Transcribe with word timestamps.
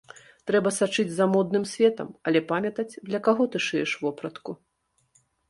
Трэба 0.51 0.69
сачыць 0.77 1.11
за 1.17 1.27
модным 1.33 1.67
светам, 1.73 2.09
але 2.31 2.39
памятаць 2.53 2.87
для 3.11 3.19
каго 3.29 3.43
ты 3.53 3.57
шыеш 3.67 3.95
вопратку. 4.07 4.51